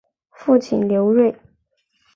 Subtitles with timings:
[0.31, 1.35] 父亲刘锐。